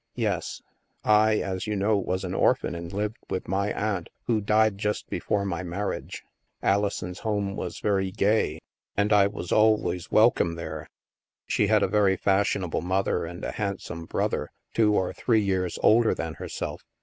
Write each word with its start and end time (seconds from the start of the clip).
"Yes. 0.29 0.63
I, 1.03 1.37
as 1.41 1.67
you 1.67 1.75
know, 1.75 1.95
was 1.95 2.23
an 2.23 2.33
orphan 2.33 2.73
and 2.73 2.91
lived 2.91 3.17
with 3.29 3.47
my 3.47 3.71
aunt, 3.71 4.09
who 4.25 4.41
died 4.41 4.79
just 4.79 5.11
before 5.11 5.45
my 5.45 5.61
marriage. 5.61 6.23
Alison's 6.63 7.19
home 7.19 7.55
was 7.55 7.77
very 7.79 8.09
gay, 8.09 8.61
and 8.97 9.13
I 9.13 9.27
was 9.27 9.51
always 9.51 10.09
wel 10.11 10.31
come 10.31 10.55
there; 10.55 10.89
she 11.45 11.67
had 11.67 11.83
a 11.83 11.87
very 11.87 12.17
fashionable 12.17 12.81
mother 12.81 13.25
and 13.25 13.43
a 13.45 13.51
handsome 13.51 14.05
brother, 14.05 14.49
two 14.73 14.95
or, 14.95 15.13
three 15.13 15.41
years 15.41 15.77
older 15.83 16.15
than 16.15 16.33
herself. 16.33 16.81